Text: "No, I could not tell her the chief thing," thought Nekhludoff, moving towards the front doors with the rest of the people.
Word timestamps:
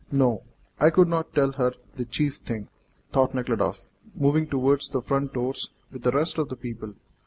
"No, 0.11 0.41
I 0.79 0.89
could 0.89 1.07
not 1.07 1.35
tell 1.35 1.51
her 1.51 1.73
the 1.95 2.05
chief 2.05 2.37
thing," 2.37 2.69
thought 3.11 3.35
Nekhludoff, 3.35 3.91
moving 4.15 4.47
towards 4.47 4.89
the 4.89 4.99
front 4.99 5.31
doors 5.33 5.69
with 5.91 6.01
the 6.01 6.11
rest 6.11 6.39
of 6.39 6.49
the 6.49 6.55
people. 6.57 6.95